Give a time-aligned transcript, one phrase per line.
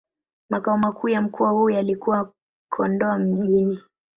[0.49, 2.33] Makao makuu ya mkoa huo yalikuwa
[2.71, 3.79] Kondoa Mjini.